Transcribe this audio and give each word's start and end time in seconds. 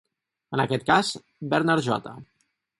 En 0.57 0.63
aquest 0.63 0.87
cas, 0.87 1.13
Bernard 1.53 1.87
J. 1.93 2.17